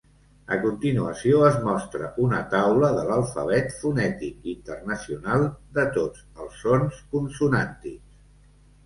[0.53, 5.45] A continuació es mostra una taula de l'Alfabet fonètic internacional
[5.77, 8.19] de tots els sons consonàntics.